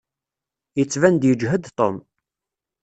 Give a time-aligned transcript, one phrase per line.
[0.79, 1.95] Yettban-d yeǧhed Tom.